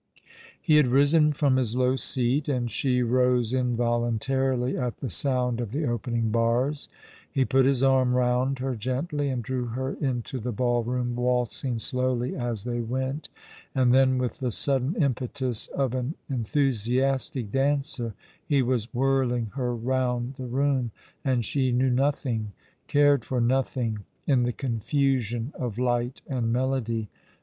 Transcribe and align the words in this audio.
He 0.59 0.77
had 0.77 0.87
risen 0.87 1.31
from 1.31 1.57
his 1.57 1.75
low 1.75 1.95
seat, 1.95 2.49
and 2.49 2.71
she 2.71 3.03
rose 3.03 3.53
involuntarily 3.53 4.75
at 4.75 4.97
the 4.97 5.09
sound 5.09 5.61
of 5.61 5.71
the 5.71 5.85
opening 5.85 6.31
bars. 6.31 6.89
He 7.31 7.45
put 7.45 7.65
his 7.67 7.83
arm 7.83 8.15
round 8.15 8.57
her 8.57 8.75
gently, 8.75 9.29
and 9.29 9.43
drew 9.43 9.65
her 9.65 9.93
into 9.93 10.39
the 10.39 10.51
ball 10.51 10.83
room, 10.83 11.15
waltzing 11.15 11.77
slowly 11.77 12.35
as 12.35 12.63
they 12.63 12.79
went, 12.81 13.29
and 13.75 13.93
then, 13.93 14.17
with 14.17 14.39
the 14.39 14.49
sudden 14.49 14.95
impetus 14.95 15.67
of 15.67 15.93
an 15.93 16.15
enthusiastic 16.27 17.51
dancer, 17.51 18.15
he 18.43 18.63
was 18.63 18.91
whirling 18.95 19.51
her 19.53 19.75
round 19.75 20.33
the 20.33 20.47
room» 20.47 20.89
and 21.23 21.45
she 21.45 21.71
knew 21.71 21.91
nothing, 21.91 22.53
cared 22.87 23.23
for 23.23 23.39
nothing, 23.39 23.99
in 24.25 24.41
the 24.41 24.51
confusion 24.51 25.53
of 25.53 25.77
light 25.77 26.23
and 26.27 26.51
melody. 26.51 27.07